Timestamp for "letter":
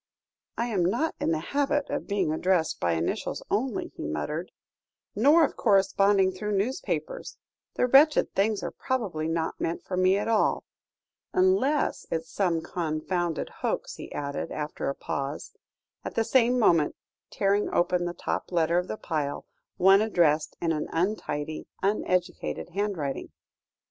18.51-18.79